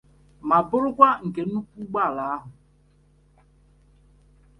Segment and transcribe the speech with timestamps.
[0.47, 2.49] ma bụrụkwa nke nnukwu ụgbọala ahụ